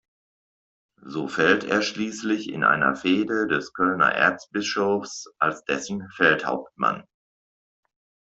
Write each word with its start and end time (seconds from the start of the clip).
So 1.11 1.27
fällt 1.27 1.63
er 1.63 1.83
schließlich 1.83 2.49
in 2.49 2.63
einer 2.63 2.95
Fehde 2.95 3.45
des 3.45 3.71
Kölner 3.71 4.11
Erzbischofs 4.11 5.31
als 5.37 5.63
dessen 5.65 6.09
Feldhauptmann. 6.15 7.03